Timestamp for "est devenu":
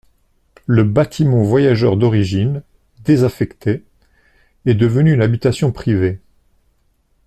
4.65-5.13